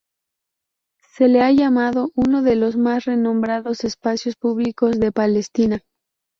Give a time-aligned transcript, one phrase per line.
[1.13, 5.83] Se le ha llamado "uno de los más renombrados espacios públicos de Palestina".